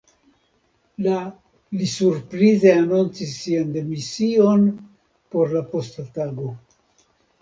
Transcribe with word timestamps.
La 1.07 1.17
li 1.81 1.89
surprize 1.91 2.73
anoncis 2.77 3.35
sian 3.43 3.69
demision 3.77 4.65
por 5.35 5.55
la 5.59 5.63
posta 5.75 6.07
tago. 6.17 6.49